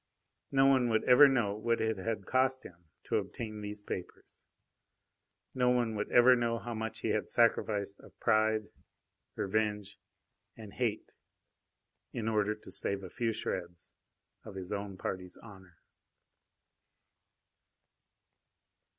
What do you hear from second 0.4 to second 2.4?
No one would ever know what it had